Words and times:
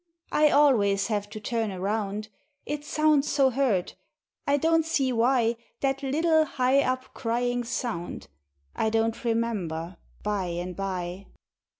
I 0.31 0.49
always 0.49 1.09
have 1.09 1.29
to 1.29 1.39
turn 1.39 1.71
around; 1.71 2.29
It 2.65 2.83
sounds 2.83 3.27
so 3.29 3.51
hurt 3.51 3.93
I 4.47 4.57
don't 4.57 4.83
see 4.83 5.13
why 5.13 5.57
That 5.81 6.01
little 6.01 6.43
high 6.43 6.81
up 6.81 7.13
crying 7.13 7.63
sound 7.63 8.27
I 8.75 8.89
don't 8.89 9.23
remember 9.23 9.97
by 10.23 10.45
and 10.45 10.75
by. 10.75 11.27